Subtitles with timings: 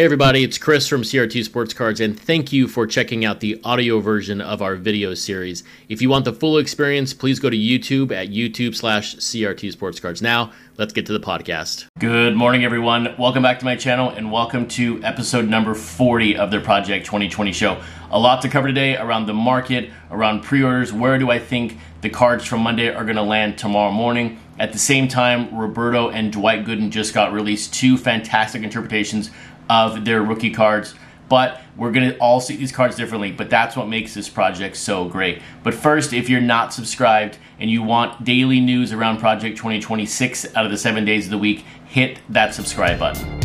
[0.00, 3.60] Hey everybody, it's Chris from CRT Sports Cards, and thank you for checking out the
[3.64, 5.62] audio version of our video series.
[5.90, 10.00] If you want the full experience, please go to YouTube at YouTube slash CRT Sports
[10.00, 10.22] Cards.
[10.22, 11.86] Now, let's get to the podcast.
[11.98, 13.14] Good morning, everyone.
[13.18, 17.52] Welcome back to my channel, and welcome to episode number 40 of the Project 2020
[17.52, 17.82] show.
[18.10, 22.08] A lot to cover today around the market, around pre-orders, where do I think the
[22.08, 24.40] cards from Monday are going to land tomorrow morning.
[24.58, 29.30] At the same time, Roberto and Dwight Gooden just got released two fantastic interpretations
[29.70, 30.94] of their rookie cards.
[31.30, 34.76] But we're going to all see these cards differently, but that's what makes this project
[34.76, 35.40] so great.
[35.62, 40.64] But first, if you're not subscribed and you want daily news around Project 2026 out
[40.64, 43.40] of the seven days of the week, hit that subscribe button.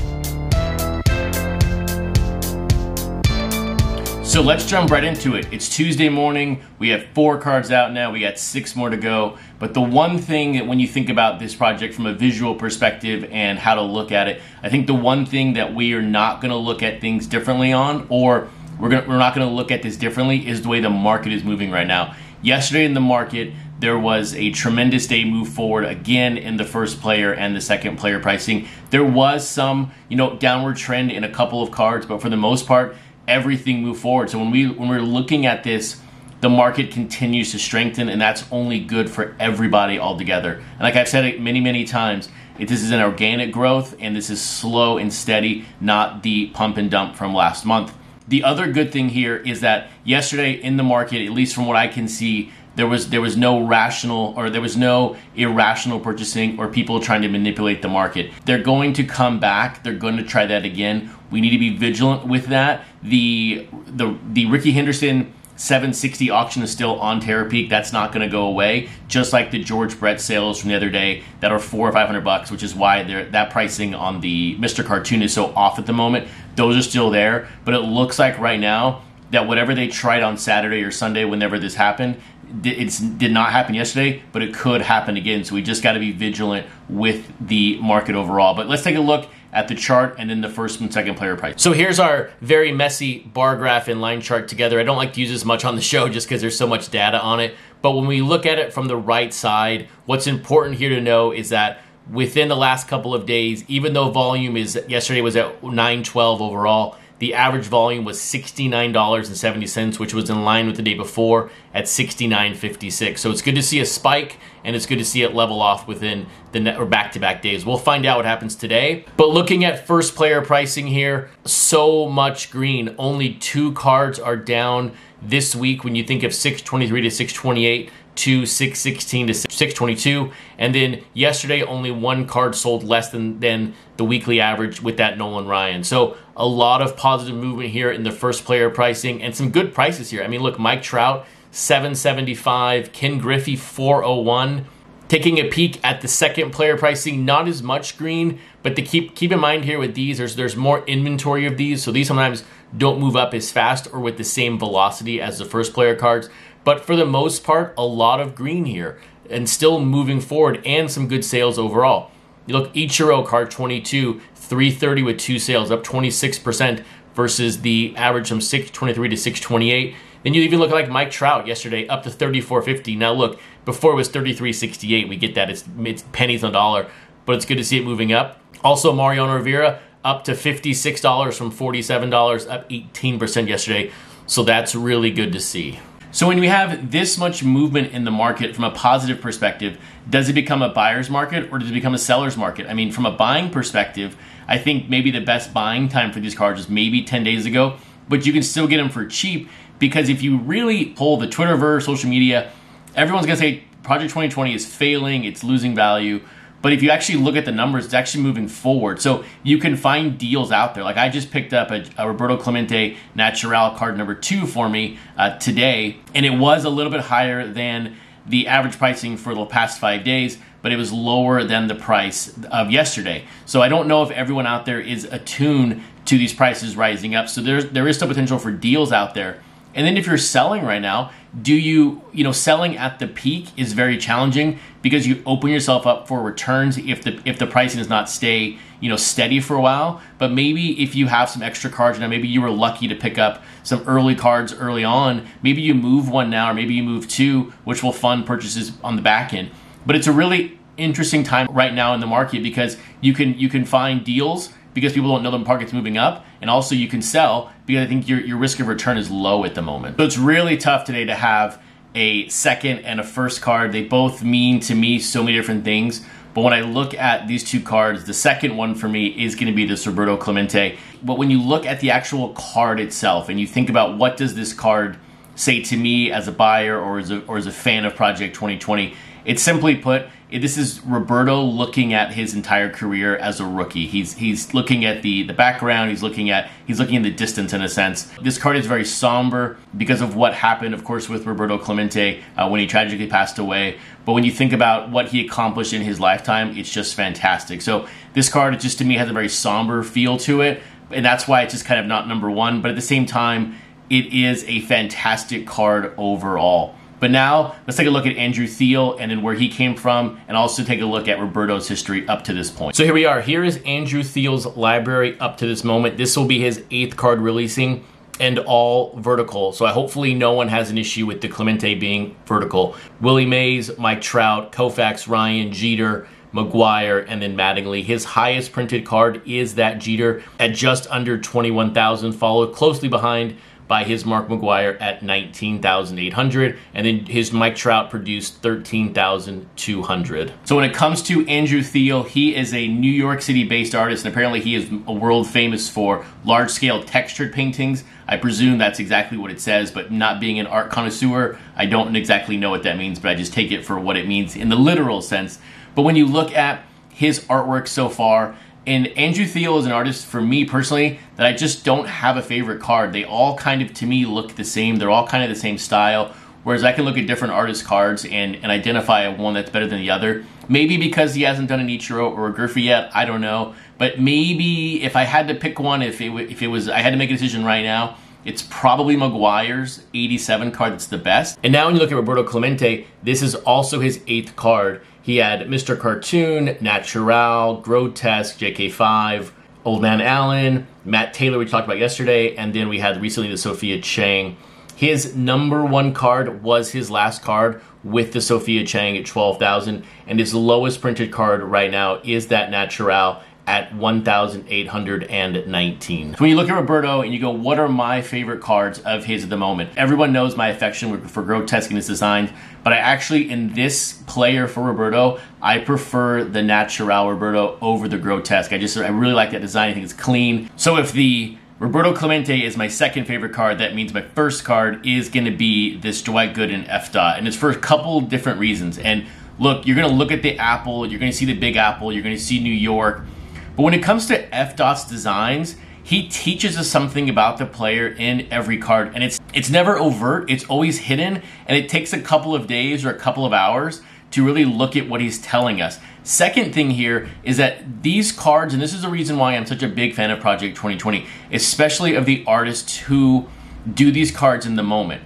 [4.23, 5.47] So let's jump right into it.
[5.53, 6.61] It's Tuesday morning.
[6.77, 8.11] We have four cards out now.
[8.11, 9.37] We got six more to go.
[9.57, 13.27] But the one thing that when you think about this project from a visual perspective
[13.31, 16.41] and how to look at it, I think the one thing that we are not
[16.41, 19.71] going to look at things differently on, or we're, gonna, we're not going to look
[19.71, 22.15] at this differently, is the way the market is moving right now.
[22.41, 27.01] Yesterday in the market, there was a tremendous day move forward again in the first
[27.01, 28.67] player and the second player pricing.
[28.89, 32.37] There was some, you know, downward trend in a couple of cards, but for the
[32.37, 32.95] most part,
[33.27, 34.29] everything moved forward.
[34.29, 35.99] So when we when we're looking at this,
[36.45, 40.61] the market continues to strengthen, and that's only good for everybody altogether.
[40.73, 42.29] And like I've said it many many times,
[42.59, 46.91] this is an organic growth, and this is slow and steady, not the pump and
[46.91, 47.95] dump from last month.
[48.27, 51.77] The other good thing here is that yesterday in the market, at least from what
[51.77, 56.59] I can see, there was there was no rational or there was no irrational purchasing
[56.59, 58.31] or people trying to manipulate the market.
[58.45, 59.81] They're going to come back.
[59.81, 61.09] They're going to try that again.
[61.31, 62.85] We need to be vigilant with that.
[63.01, 67.69] The the the Rickey Henderson 760 auction is still on Terapeak.
[67.69, 68.89] That's not going to go away.
[69.07, 72.07] Just like the George Brett sales from the other day that are four or five
[72.07, 74.85] hundred bucks, which is why that pricing on the Mr.
[74.85, 76.27] Cartoon is so off at the moment.
[76.55, 80.37] Those are still there, but it looks like right now that whatever they tried on
[80.37, 82.21] Saturday or Sunday, whenever this happened,
[82.63, 85.43] it did not happen yesterday, but it could happen again.
[85.43, 88.53] So we just got to be vigilant with the market overall.
[88.53, 91.37] But let's take a look at the chart and then the first and second player
[91.37, 91.61] price.
[91.61, 94.79] So here's our very messy bar graph and line chart together.
[94.81, 96.91] I don't like to use this much on the show just because there's so much
[96.91, 97.55] data on it.
[97.81, 101.31] But when we look at it from the right side, what's important here to know
[101.31, 101.79] is that
[102.11, 106.97] within the last couple of days, even though volume is yesterday was at 912 overall,
[107.19, 113.17] the average volume was $69.70, which was in line with the day before at $69.56.
[113.17, 115.87] So it's good to see a spike and it's good to see it level off
[115.87, 117.65] within the net or back-to-back days.
[117.65, 119.05] We'll find out what happens today.
[119.15, 122.95] But looking at first player pricing here, so much green.
[122.97, 128.45] Only two cards are down this week when you think of 623 to 628 to
[128.45, 134.39] 616 to 622 and then yesterday only one card sold less than than the weekly
[134.39, 135.83] average with that Nolan Ryan.
[135.83, 139.73] So a lot of positive movement here in the first player pricing and some good
[139.73, 140.23] prices here.
[140.23, 144.65] I mean, look, Mike Trout 775, Ken Griffey 401.
[145.07, 149.15] Taking a peek at the second player pricing, not as much green, but to keep
[149.15, 152.43] keep in mind here with these, there's there's more inventory of these, so these sometimes
[152.75, 156.27] don't move up as fast or with the same velocity as the first player cards.
[156.65, 158.99] But for the most part, a lot of green here
[159.29, 162.11] and still moving forward and some good sales overall.
[162.47, 166.83] You look, Ichiro card 22, 330 with two sales, up 26%
[167.13, 169.95] versus the average from 623 to 628.
[170.23, 172.97] Then you even look like Mike Trout yesterday, up to 34.50.
[172.97, 175.07] Now look, before it was 33.68.
[175.07, 176.89] We get that it's, it's pennies on dollar,
[177.25, 178.39] but it's good to see it moving up.
[178.63, 183.91] Also, Mariano Rivera up to $56 from $47, up 18% yesterday.
[184.27, 185.79] So that's really good to see.
[186.15, 189.77] So when we have this much movement in the market from a positive perspective,
[190.09, 192.67] does it become a buyer's market or does it become a seller's market?
[192.69, 194.15] I mean, from a buying perspective,
[194.47, 197.75] I think maybe the best buying time for these cards is maybe 10 days ago,
[198.07, 201.83] but you can still get them for cheap because if you really pull the Twitterverse,
[201.83, 202.49] social media,
[202.95, 206.21] everyone's gonna say Project 2020 is failing, it's losing value.
[206.65, 208.99] But if you actually look at the numbers, it's actually moving forward.
[208.99, 210.83] So you can find deals out there.
[210.83, 214.97] Like I just picked up a, a Roberto Clemente Natural card number two for me
[215.15, 219.45] uh, today, and it was a little bit higher than the average pricing for the
[219.45, 223.25] past five days, but it was lower than the price of yesterday.
[223.45, 227.29] So I don't know if everyone out there is attuned to these prices rising up.
[227.29, 229.39] So there's there is still potential for deals out there.
[229.75, 233.47] And then if you're selling right now, do you, you know, selling at the peak
[233.57, 237.79] is very challenging because you open yourself up for returns if the if the pricing
[237.79, 240.01] does not stay, you know, steady for a while.
[240.17, 243.17] But maybe if you have some extra cards now, maybe you were lucky to pick
[243.17, 247.09] up some early cards early on, maybe you move one now or maybe you move
[247.09, 249.51] two, which will fund purchases on the back end.
[249.85, 253.49] But it's a really interesting time right now in the market because you can you
[253.49, 257.01] can find deals because people don't know the market's moving up, and also you can
[257.01, 259.97] sell because I think your, your risk of return is low at the moment.
[259.97, 261.59] So it's really tough today to have
[261.95, 263.71] a second and a first card.
[263.71, 266.05] They both mean to me so many different things.
[266.33, 269.47] But when I look at these two cards, the second one for me is going
[269.47, 270.77] to be this Roberto Clemente.
[271.01, 274.35] But when you look at the actual card itself and you think about what does
[274.35, 274.97] this card
[275.35, 278.35] say to me as a buyer or as a, or as a fan of Project
[278.35, 278.93] 2020,
[279.25, 283.87] it's simply put, this is Roberto looking at his entire career as a rookie.
[283.87, 285.91] He's he's looking at the the background.
[285.91, 288.11] He's looking at he's looking in the distance in a sense.
[288.21, 292.49] This card is very somber because of what happened, of course, with Roberto Clemente uh,
[292.49, 293.77] when he tragically passed away.
[294.03, 297.61] But when you think about what he accomplished in his lifetime, it's just fantastic.
[297.61, 300.61] So this card just to me has a very somber feel to it,
[300.91, 302.61] and that's why it's just kind of not number one.
[302.61, 303.55] But at the same time,
[303.89, 306.75] it is a fantastic card overall.
[307.05, 310.19] But now let's take a look at Andrew Thiel and then where he came from,
[310.27, 312.75] and also take a look at Roberto's history up to this point.
[312.75, 313.21] So here we are.
[313.21, 315.97] Here is Andrew Thiel's library up to this moment.
[315.97, 317.85] This will be his eighth card releasing
[318.19, 319.51] and all vertical.
[319.51, 322.75] So I hopefully no one has an issue with the Clemente being vertical.
[322.99, 327.83] Willie Mays, Mike Trout, Koufax, Ryan, Jeter, McGwire, and then Mattingly.
[327.83, 333.37] His highest printed card is that Jeter at just under 21,000, followed closely behind
[333.67, 340.33] by his Mark McGwire at 19,800, and then his Mike Trout produced 13,200.
[340.43, 344.05] So when it comes to Andrew Thiel, he is a New York City based artist,
[344.05, 347.83] and apparently he is world famous for large scale textured paintings.
[348.07, 351.95] I presume that's exactly what it says, but not being an art connoisseur, I don't
[351.95, 354.49] exactly know what that means, but I just take it for what it means in
[354.49, 355.39] the literal sense.
[355.73, 358.35] But when you look at his artwork so far,
[358.67, 362.21] and Andrew Thiel is an artist for me personally that I just don't have a
[362.21, 362.93] favorite card.
[362.93, 364.77] They all kind of to me look the same.
[364.77, 366.13] They're all kind of the same style.
[366.43, 369.79] Whereas I can look at different artist cards and, and identify one that's better than
[369.79, 370.25] the other.
[370.47, 373.55] Maybe because he hasn't done an Ichiro or a Griffey yet, I don't know.
[373.79, 376.91] But maybe if I had to pick one, if it, if it was, I had
[376.91, 381.37] to make a decision right now, it's probably McGwire's 87 card that's the best.
[381.43, 384.81] And now when you look at Roberto Clemente, this is also his eighth card.
[385.01, 385.79] He had Mr.
[385.79, 389.31] Cartoon, Natural, Grotesk, JK5,
[389.63, 394.37] Oldmanalan, Matt Taylor, we talked about yesterday, and then we had recently the Sophia Chang.
[394.75, 400.19] His number one card was his last card with the Sophia Chang at 12,000, and
[400.19, 406.13] his lowest printed card right now is that Natural at 1,819.
[406.13, 409.05] So when you look at Roberto and you go, what are my favorite cards of
[409.05, 409.69] his at the moment?
[409.77, 412.33] Everyone knows my affection for Grotesk in his design,
[412.63, 417.97] but I actually, in this player for Roberto, I prefer the natural Roberto over the
[417.97, 418.53] Grotesk.
[418.53, 419.69] I just, I really like that design.
[419.69, 420.49] I think it's clean.
[420.55, 423.59] So if the Roberto Clemente is my second favorite card.
[423.59, 427.37] That means my first card is going to be this Dwight Gooden Efdot, and it's
[427.37, 428.77] for a couple different reasons.
[428.77, 429.05] And
[429.39, 431.93] look, you're going to look at the apple, you're going to see the Big Apple,
[431.93, 433.05] you're going to see New York,
[433.55, 438.27] but when it comes to Efdot's designs, he teaches us something about the player in
[438.31, 440.29] every card, and it's it's never overt.
[440.29, 443.81] It's always hidden, and it takes a couple of days or a couple of hours
[444.11, 445.77] to really look at what he's telling us.
[446.03, 449.61] Second thing here is that these cards, and this is the reason why I'm such
[449.61, 453.27] a big fan of Project 2020, especially of the artists who
[453.71, 455.03] do these cards in the moment.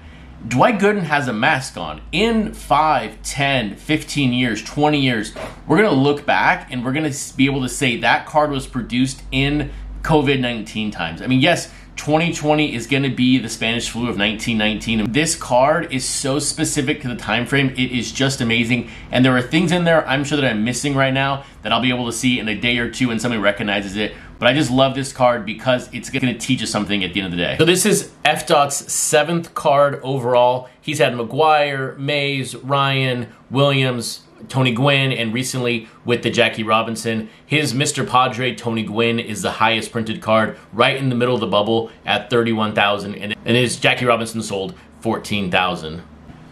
[0.47, 2.01] Dwight Gooden has a mask on.
[2.11, 5.33] In 5, 10, 15 years, 20 years,
[5.67, 8.49] we're going to look back and we're going to be able to say that card
[8.49, 9.69] was produced in
[10.01, 11.21] COVID 19 times.
[11.21, 15.11] I mean, yes, 2020 is going to be the Spanish flu of 1919.
[15.11, 17.71] This card is so specific to the time frame.
[17.71, 18.89] It is just amazing.
[19.11, 21.81] And there are things in there I'm sure that I'm missing right now that I'll
[21.81, 24.13] be able to see in a day or two when somebody recognizes it.
[24.39, 27.19] But I just love this card because it's going to teach us something at the
[27.19, 27.57] end of the day.
[27.57, 30.69] So this is Efdot's seventh card overall.
[30.79, 37.29] He's had McGwire, Mays, Ryan, Williams, Tony Gwynn, and recently with the Jackie Robinson.
[37.45, 38.07] His Mr.
[38.07, 41.91] Padre, Tony Gwynn, is the highest printed card, right in the middle of the bubble
[42.05, 46.01] at 31,000, and his Jackie Robinson sold 14,000.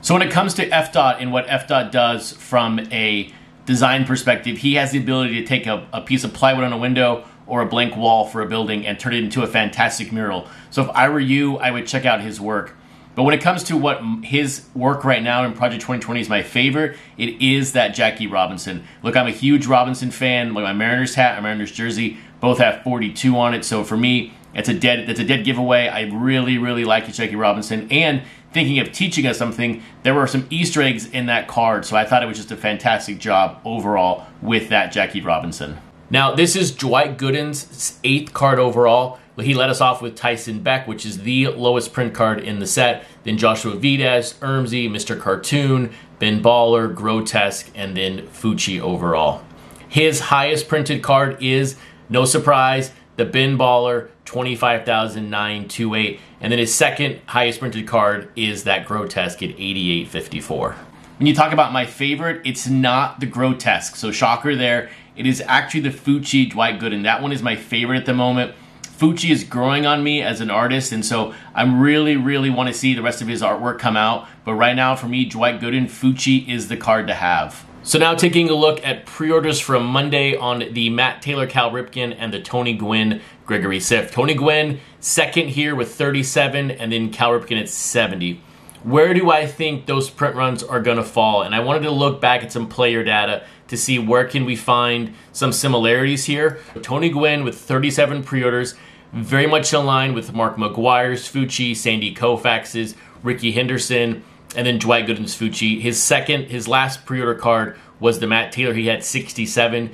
[0.02, 3.32] So when it comes to Efdot and what Efdot does from a
[3.66, 6.78] design perspective, he has the ability to take a, a piece of plywood on a
[6.78, 10.48] window or a blank wall for a building and turn it into a fantastic mural.
[10.70, 12.77] So if I were you, I would check out his work.
[13.18, 16.44] But when it comes to what his work right now in Project 2020 is my
[16.44, 18.84] favorite, it is that Jackie Robinson.
[19.02, 20.54] Look, I'm a huge Robinson fan.
[20.54, 23.66] Like my Mariners hat, my Mariners jersey, both have 42 on it.
[23.66, 25.88] So for me, it's a dead that's a dead giveaway.
[25.88, 27.88] I really, really like Jackie Robinson.
[27.90, 28.22] And
[28.54, 31.86] thinking of teaching us something, there were some Easter eggs in that card.
[31.86, 35.80] So I thought it was just a fantastic job overall with that Jackie Robinson.
[36.12, 39.18] Now, this is Dwight Gooden's eighth card overall.
[39.38, 42.66] He led us off with Tyson Beck, which is the lowest print card in the
[42.68, 43.06] set.
[43.24, 45.20] Then Joshua Vides, Ermsy, Mr.
[45.20, 49.44] Cartoon, Ben Baller, Grotesk, and then Fucci overall.
[49.88, 51.78] His highest printed card is,
[52.10, 56.20] no surprise, the Ben Baller, 25,928.
[56.42, 60.76] And then his second highest printed card is that Grotesk at 8854.
[61.18, 63.96] When you talk about my favorite, it's not the Grotesk.
[63.96, 64.90] So shocker there.
[65.16, 67.04] It is actually the Fucci Dwight Gooden.
[67.04, 68.54] That one is my favorite at the moment.
[68.98, 72.74] Fucci is growing on me as an artist, and so I'm really, really want to
[72.74, 74.28] see the rest of his artwork come out.
[74.44, 77.64] But right now, for me, Dwight Gooden, Fucci is the card to have.
[77.84, 82.16] So now taking a look at pre-orders from Monday on the Matt Taylor Cal Ripken
[82.18, 84.12] and the Tony Gwynn Gregory Siff.
[84.12, 88.42] Tony Gwynn second here with 37 and then Cal Ripken at 70.
[88.84, 91.44] Where do I think those print runs are going to fall?
[91.44, 94.56] And I wanted to look back at some player data to see where can we
[94.56, 96.60] find some similarities here.
[96.82, 98.76] Tony Gwynn with 37 pre-orders,
[99.14, 104.24] very much in line with Mark McGwire's Fucci, Sandy Koufax's, Rickey Henderson,
[104.56, 105.82] and then Dwight Gooden's Fucci.
[105.82, 108.74] His second, his last pre-order card was the Matt Taylor.
[108.74, 109.92] He had 67.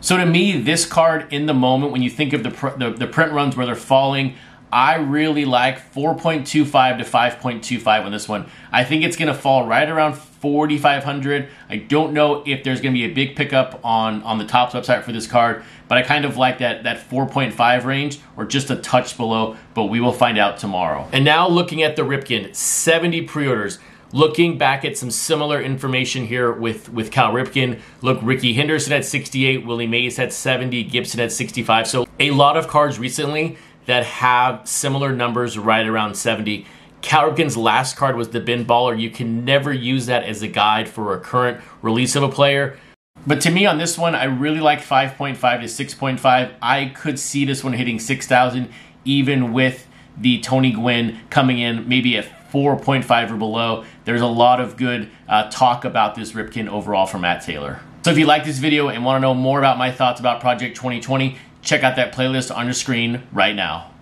[0.00, 2.90] So to me, this card in the moment, when you think of the, pr- the,
[2.90, 4.34] the print runs where they're falling,
[4.70, 8.46] I really like 4.25 to 5.25 on this one.
[8.72, 10.14] I think it's going to fall right around
[10.44, 11.48] 4,500.
[11.70, 14.74] I don't know if there's going to be a big pickup on on the Topps
[14.74, 18.68] website for this card, but I kind of like that that 4.5 range or just
[18.68, 19.56] a touch below.
[19.72, 21.08] But we will find out tomorrow.
[21.12, 23.78] And now looking at the Ripken, 70 pre-orders.
[24.12, 29.04] Looking back at some similar information here with, with Cal Ripken, look, Rickey Henderson at
[29.04, 31.88] 68, Willie Mays at 70, Gibson at 65.
[31.88, 36.64] So a lot of cards recently that have similar numbers right around 70.
[37.04, 38.98] Cal last card was the Ben Baller.
[38.98, 42.78] You can never use that as a guide for a current release of a player.
[43.26, 46.54] But to me on this one, I really like 5.5 to 6.5.
[46.62, 48.70] I could see this one hitting 6,000
[49.04, 53.84] even with the Tony Gwynn coming in maybe at 4.5 or below.
[54.06, 57.80] There's a lot of good uh, talk about this Ripken overall from Matt Taylor.
[58.02, 60.40] So if you like this video and want to know more about my thoughts about
[60.40, 63.93] Project 2020, check out that playlist on your screen right now.